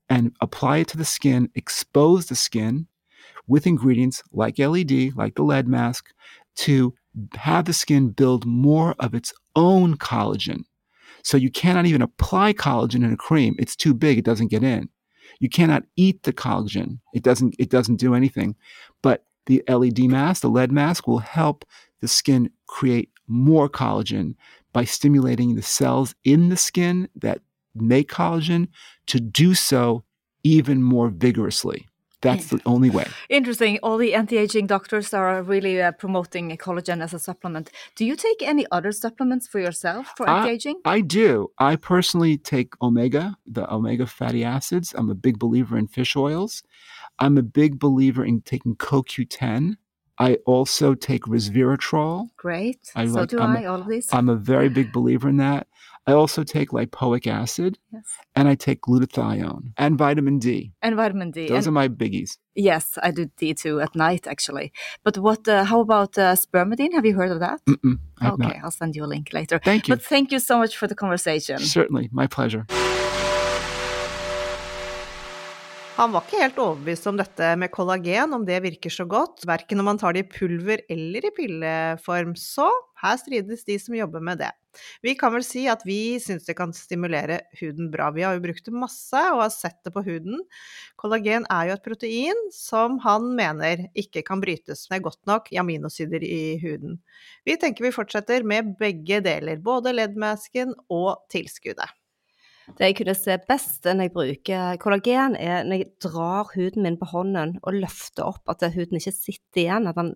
and 0.09 0.35
apply 0.41 0.77
it 0.77 0.87
to 0.89 0.97
the 0.97 1.05
skin, 1.05 1.49
expose 1.55 2.27
the 2.27 2.35
skin 2.35 2.87
with 3.47 3.67
ingredients 3.67 4.23
like 4.31 4.59
LED, 4.59 5.15
like 5.15 5.35
the 5.35 5.43
lead 5.43 5.67
mask, 5.67 6.07
to 6.55 6.93
have 7.35 7.65
the 7.65 7.73
skin 7.73 8.09
build 8.09 8.45
more 8.45 8.95
of 8.99 9.13
its 9.13 9.33
own 9.55 9.97
collagen. 9.97 10.63
So 11.23 11.37
you 11.37 11.49
cannot 11.49 11.85
even 11.85 12.01
apply 12.01 12.53
collagen 12.53 13.03
in 13.03 13.13
a 13.13 13.17
cream. 13.17 13.55
It's 13.57 13.75
too 13.75 13.93
big, 13.93 14.17
it 14.17 14.25
doesn't 14.25 14.51
get 14.51 14.63
in. 14.63 14.89
You 15.39 15.49
cannot 15.49 15.83
eat 15.95 16.23
the 16.23 16.33
collagen. 16.33 16.99
It 17.13 17.23
doesn't 17.23 17.55
it 17.57 17.69
doesn't 17.69 17.95
do 17.95 18.13
anything. 18.13 18.55
But 19.01 19.25
the 19.45 19.63
LED 19.67 19.99
mask, 20.01 20.41
the 20.41 20.49
lead 20.49 20.71
mask 20.71 21.07
will 21.07 21.19
help 21.19 21.65
the 22.01 22.07
skin 22.07 22.49
create 22.67 23.09
more 23.27 23.69
collagen 23.69 24.35
by 24.73 24.83
stimulating 24.83 25.55
the 25.55 25.61
cells 25.61 26.13
in 26.23 26.49
the 26.49 26.57
skin 26.57 27.09
that 27.15 27.41
make 27.75 28.09
collagen 28.09 28.67
to 29.07 29.19
do 29.19 29.53
so 29.53 30.03
even 30.43 30.81
more 30.83 31.09
vigorously. 31.09 31.87
That's 32.23 32.47
the 32.47 32.61
only 32.65 32.89
way. 32.89 33.05
Interesting. 33.29 33.79
All 33.83 33.97
the 33.97 34.15
anti-aging 34.15 34.67
doctors 34.67 35.13
are 35.13 35.43
really 35.43 35.81
uh, 35.81 35.91
promoting 35.91 36.55
collagen 36.57 37.03
as 37.03 37.13
a 37.13 37.19
supplement. 37.19 37.69
Do 37.95 38.05
you 38.05 38.15
take 38.15 38.41
any 38.41 38.65
other 38.71 38.93
supplements 38.93 39.45
for 39.45 39.59
yourself 39.59 40.13
for 40.15 40.29
anti-aging? 40.29 40.79
I 40.85 41.01
do. 41.01 41.51
I 41.59 41.75
personally 41.75 42.37
take 42.37 42.81
omega, 42.81 43.35
the 43.45 43.71
omega 43.71 44.07
fatty 44.07 44.43
acids. 44.43 44.95
I'm 44.97 45.09
a 45.09 45.15
big 45.15 45.37
believer 45.37 45.77
in 45.77 45.87
fish 45.87 46.15
oils. 46.15 46.63
I'm 47.19 47.37
a 47.37 47.43
big 47.43 47.77
believer 47.77 48.23
in 48.23 48.41
taking 48.41 48.75
CoQ10. 48.77 49.75
I 50.27 50.29
also 50.45 50.87
take 51.09 51.23
resveratrol. 51.35 52.15
Great. 52.45 52.81
I 52.95 53.05
so 53.07 53.13
like- 53.19 53.29
do 53.29 53.39
I'm 53.39 53.57
I. 53.57 53.65
All 53.71 53.81
of 53.81 53.87
these. 53.93 54.07
I'm 54.17 54.29
a 54.29 54.39
very 54.53 54.69
big 54.79 54.87
believer 54.97 55.27
in 55.33 55.37
that. 55.37 55.63
I 56.05 56.11
also 56.21 56.43
take 56.43 56.69
lipoic 56.77 57.25
acid 57.41 57.71
yes. 57.95 58.03
and 58.35 58.45
I 58.51 58.55
take 58.55 58.79
glutathione 58.87 59.65
and 59.77 59.97
vitamin 59.97 60.37
D. 60.45 60.73
And 60.81 60.95
vitamin 61.03 61.31
D. 61.31 61.47
Those 61.47 61.65
And- 61.65 61.67
are 61.67 61.79
my 61.81 61.87
biggies. 61.87 62.31
yes, 62.55 62.83
I 63.07 63.09
do 63.11 63.23
D 63.39 63.53
too 63.63 63.75
at 63.85 63.95
night 63.95 64.23
actually. 64.33 64.67
But 65.05 65.15
what? 65.17 65.41
Uh, 65.47 65.63
how 65.71 65.79
about 65.87 66.17
uh, 66.17 66.35
spermidine? 66.43 66.91
Have 66.97 67.05
you 67.09 67.15
heard 67.21 67.31
of 67.35 67.39
that? 67.47 67.59
Okay, 67.69 67.97
not. 68.21 68.55
I'll 68.63 68.71
send 68.81 68.95
you 68.97 69.03
a 69.07 69.11
link 69.15 69.27
later. 69.39 69.57
Thank 69.71 69.87
you. 69.87 69.95
But 69.95 70.03
thank 70.13 70.31
you 70.33 70.39
so 70.39 70.57
much 70.63 70.73
for 70.79 70.87
the 70.91 70.95
conversation. 71.03 71.57
Certainly, 71.59 72.09
my 72.11 72.27
pleasure. 72.27 72.63
Han 75.93 76.09
var 76.09 76.23
ikke 76.25 76.39
helt 76.41 76.55
overbevist 76.57 77.05
om 77.05 77.19
dette 77.19 77.47
med 77.61 77.69
kollagen, 77.69 78.31
om 78.33 78.41
det 78.47 78.55
virker 78.63 78.89
så 78.89 79.03
godt, 79.05 79.43
verken 79.45 79.77
om 79.77 79.85
man 79.91 79.99
tar 80.01 80.15
det 80.15 80.23
i 80.23 80.31
pulver 80.39 80.81
eller 80.89 81.27
i 81.27 81.31
pilleform, 81.37 82.31
så 82.33 82.65
her 83.03 83.19
strides 83.21 83.61
de 83.67 83.75
som 83.77 83.93
jobber 83.99 84.23
med 84.25 84.41
det. 84.41 84.49
Vi 85.05 85.13
kan 85.19 85.35
vel 85.35 85.45
si 85.45 85.67
at 85.69 85.85
vi 85.85 86.17
syns 86.23 86.49
det 86.49 86.57
kan 86.57 86.73
stimulere 86.73 87.43
huden 87.59 87.91
bra. 87.93 88.09
Vi 88.15 88.25
har 88.25 88.33
jo 88.33 88.41
brukt 88.41 88.65
det 88.65 88.73
masse 88.73 89.21
og 89.35 89.43
har 89.43 89.53
sett 89.53 89.77
det 89.85 89.93
på 89.93 90.01
huden. 90.07 90.41
Kollagen 90.97 91.45
er 91.53 91.69
jo 91.69 91.77
et 91.77 91.85
protein 91.85 92.45
som 92.57 92.97
han 93.05 93.29
mener 93.37 93.85
ikke 93.93 94.25
kan 94.25 94.41
brytes 94.41 94.87
ned 94.89 95.05
godt 95.05 95.21
nok 95.29 95.53
i 95.53 95.61
aminosyder 95.61 96.25
i 96.25 96.57
huden. 96.63 97.03
Vi 97.45 97.59
tenker 97.61 97.85
vi 97.85 97.93
fortsetter 97.93 98.41
med 98.41 98.79
begge 98.81 99.21
deler, 99.21 99.61
både 99.61 99.93
leddmasken 99.93 100.73
og 100.89 101.27
tilskuddet. 101.29 101.93
Det 102.71 102.89
jeg 102.89 102.97
kunne 103.01 103.15
se 103.17 103.37
best 103.49 103.87
når 103.89 104.07
jeg 104.07 104.13
bruker 104.15 104.77
kollagen, 104.81 105.35
er 105.35 105.65
når 105.67 105.81
jeg 105.81 105.89
drar 106.05 106.51
huden 106.55 106.85
min 106.85 106.99
på 106.99 107.09
hånden 107.11 107.57
og 107.61 107.75
løfter 107.75 108.29
opp 108.29 108.53
at 108.53 108.63
huden 108.75 108.99
ikke 108.99 109.15
sitter 109.15 109.65
igjen, 109.65 109.89
at 109.91 109.99
den, 109.99 110.13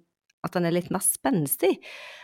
at 0.47 0.55
den 0.55 0.67
er 0.69 0.75
litt 0.75 0.87
mer 0.93 1.03
spenstig. 1.03 1.73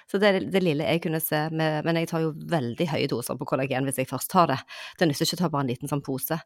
Så 0.07 0.19
det 0.21 0.29
er 0.29 0.45
det 0.51 0.61
lille 0.63 0.85
jeg 0.87 1.01
kunne 1.03 1.19
se, 1.23 1.39
med, 1.51 1.83
men 1.87 1.99
jeg 1.99 2.09
tar 2.11 2.23
jo 2.23 2.31
veldig 2.51 2.87
høye 2.91 3.09
doser 3.11 3.37
på 3.39 3.47
kollagen 3.49 3.87
hvis 3.87 3.99
jeg 4.01 4.09
først 4.09 4.31
tar 4.31 4.49
det. 4.51 4.59
Det 4.99 5.07
nytter 5.09 5.27
ikke 5.27 5.39
å 5.39 5.41
ta 5.43 5.51
bare 5.53 5.65
en 5.65 5.71
liten 5.73 5.91
sånn 5.91 6.03
pose. 6.05 6.39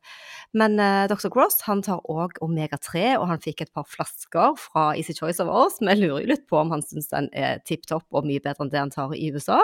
Men 0.58 0.78
uh, 0.82 1.06
Dr. 1.12 1.30
Gross 1.34 1.62
han 1.68 1.84
tar 1.86 2.02
òg 2.10 2.38
omega-3, 2.46 3.16
og 3.22 3.28
han 3.32 3.44
fikk 3.44 3.66
et 3.66 3.74
par 3.78 3.88
flasker 3.90 4.58
fra 4.62 4.92
Easy 4.98 5.16
Choice 5.18 5.44
of 5.44 5.54
oss. 5.54 5.82
Vi 5.82 5.98
lurer 5.98 6.24
jo 6.24 6.32
litt 6.34 6.48
på 6.50 6.62
om 6.62 6.74
han 6.74 6.86
syns 6.86 7.12
den 7.14 7.30
er 7.34 7.62
tipp 7.68 7.86
topp 7.90 8.08
og 8.14 8.30
mye 8.30 8.44
bedre 8.44 8.66
enn 8.66 8.74
det 8.74 8.84
han 8.84 8.94
tar 8.94 9.14
i 9.18 9.30
USA. 9.34 9.64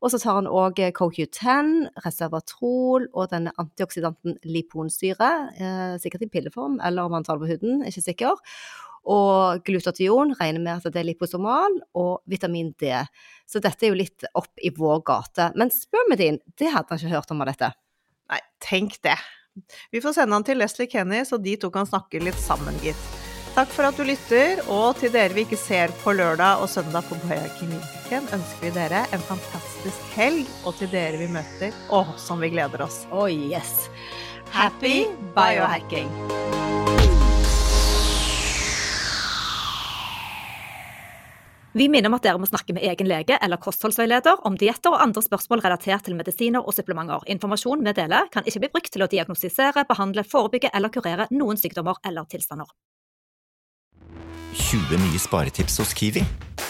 Og 0.00 0.12
så 0.12 0.20
tar 0.20 0.38
han 0.38 0.48
òg 0.48 0.78
CoQ10, 0.96 1.90
reservatrol 2.04 3.08
og 3.10 3.32
denne 3.32 3.52
antioksidanten 3.60 4.38
liponsyre, 4.48 5.32
eh, 5.60 5.96
sikkert 6.00 6.24
i 6.24 6.30
pilleform, 6.32 6.78
eller 6.80 7.04
om 7.04 7.18
han 7.18 7.26
tar 7.26 7.36
det 7.36 7.44
på 7.44 7.52
huden, 7.52 7.82
ikke 7.84 8.06
sikker. 8.06 8.38
Og 9.10 9.64
glutation 9.64 10.34
regner 10.40 10.60
med 10.60 10.80
at 10.80 10.92
det 10.92 11.02
er 11.02 11.08
liposomal, 11.08 11.80
og 11.94 12.20
vitamin 12.28 12.72
D. 12.80 12.92
Så 13.48 13.60
dette 13.60 13.86
er 13.86 13.92
jo 13.92 14.00
litt 14.00 14.24
opp 14.34 14.52
i 14.60 14.72
vår 14.76 15.04
gate. 15.04 15.50
Men 15.56 15.72
spermidin, 15.72 16.40
det 16.56 16.72
hadde 16.72 16.88
han 16.88 17.00
ikke 17.00 17.14
hørt 17.16 17.30
om 17.30 17.44
av 17.44 17.52
dette. 17.52 17.72
Nei, 18.30 18.40
tenk 18.60 19.00
det. 19.04 19.16
Vi 19.92 20.00
får 20.00 20.16
sende 20.16 20.36
han 20.36 20.44
til 20.46 20.60
Leslie 20.60 20.88
Kenny, 20.88 21.24
så 21.24 21.40
de 21.40 21.56
to 21.60 21.72
kan 21.74 21.88
snakke 21.88 22.22
litt 22.22 22.38
sammen, 22.40 22.76
gitt. 22.84 23.08
Takk 23.56 23.72
for 23.74 23.88
at 23.88 23.98
du 23.98 24.04
lytter, 24.06 24.62
og 24.70 24.94
til 25.00 25.12
dere 25.12 25.34
vi 25.34 25.44
ikke 25.44 25.58
ser 25.58 25.92
på 26.04 26.14
lørdag 26.14 26.62
og 26.62 26.70
søndag 26.70 27.08
på 27.08 27.18
Biohacking 27.24 27.74
Weekend, 28.10 28.32
ønsker 28.34 28.64
vi 28.64 28.70
dere 28.74 29.00
en 29.14 29.20
fantastisk 29.22 30.06
helg. 30.16 30.48
Og 30.66 30.74
til 30.80 30.88
dere 30.90 31.20
vi 31.20 31.28
møter, 31.30 31.76
å, 31.94 32.00
som 32.18 32.40
vi 32.42 32.48
gleder 32.50 32.82
oss. 32.82 33.04
Oh 33.14 33.28
yes. 33.30 33.86
Happy 34.50 35.04
biohacking! 35.36 36.10
Vi 41.70 41.86
minner 41.86 42.10
om 42.10 42.18
at 42.18 42.26
dere 42.26 42.42
må 42.42 42.50
snakke 42.50 42.74
med 42.74 42.82
egen 42.90 43.06
lege 43.06 43.38
eller 43.38 43.62
kostholdsveileder 43.62 44.42
om 44.42 44.58
dietter 44.58 44.90
og 44.90 45.06
andre 45.06 45.22
spørsmål 45.22 45.62
relatert 45.68 46.08
til 46.10 46.18
medisiner 46.18 46.66
og 46.66 46.74
supplementer. 46.74 47.22
Informasjon 47.30 47.86
vi 47.86 47.94
deler, 47.94 48.26
kan 48.34 48.42
ikke 48.42 48.66
bli 48.66 48.74
brukt 48.74 48.90
til 48.90 49.06
å 49.06 49.12
diagnostisere, 49.14 49.86
behandle, 49.86 50.26
forebygge 50.26 50.74
eller 50.74 50.90
kurere 50.90 51.30
noen 51.30 51.62
sykdommer 51.62 52.02
eller 52.02 52.26
tilstander. 52.26 52.74
20 54.50 54.98
nye 54.98 55.26
sparetips 55.30 55.78
hos 55.78 55.94
Kiwi. 55.94 56.26